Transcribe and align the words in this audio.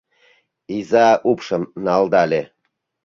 Иза 0.77 1.07
упшым 1.29 1.63
налдале. 1.85 2.41